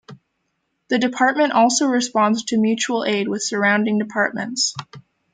[0.87, 4.73] The department also responds to mutual aid with surrounding departments.